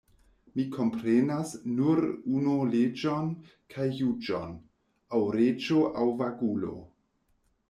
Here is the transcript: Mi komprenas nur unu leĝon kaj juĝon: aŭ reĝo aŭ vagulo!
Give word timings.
Mi 0.53 0.63
komprenas 0.75 1.51
nur 1.81 2.01
unu 2.37 2.55
leĝon 2.71 3.29
kaj 3.75 3.87
juĝon: 4.01 4.57
aŭ 5.19 5.23
reĝo 5.39 5.87
aŭ 6.03 6.11
vagulo! 6.25 6.77